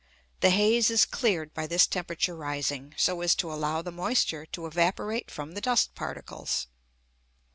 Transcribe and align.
The 0.39 0.49
haze 0.49 0.89
is 0.89 1.05
cleared 1.05 1.53
by 1.53 1.67
this 1.67 1.85
temperature 1.85 2.35
rising, 2.35 2.95
so 2.97 3.21
as 3.21 3.35
to 3.35 3.53
allow 3.53 3.83
the 3.83 3.91
moisture 3.91 4.47
to 4.47 4.65
evaporate 4.65 5.29
from 5.29 5.51
the 5.51 5.61
dust 5.61 5.93
particles. 5.93 6.65